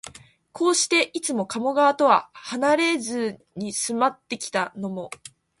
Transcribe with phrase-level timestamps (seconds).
[0.51, 5.11] こうして、いつも加茂川とはなれずに住まってきたのも、